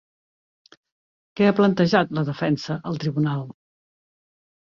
[1.39, 3.43] Què ha plantejat la defensa al tribunal?